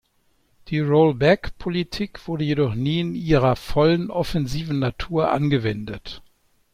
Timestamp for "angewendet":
5.29-6.23